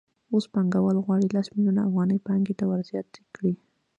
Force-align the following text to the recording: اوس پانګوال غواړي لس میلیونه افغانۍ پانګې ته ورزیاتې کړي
اوس 0.31 0.45
پانګوال 0.53 0.97
غواړي 1.05 1.27
لس 1.35 1.47
میلیونه 1.55 1.81
افغانۍ 1.89 2.17
پانګې 2.27 2.53
ته 2.59 2.65
ورزیاتې 2.71 3.21
کړي 3.35 3.53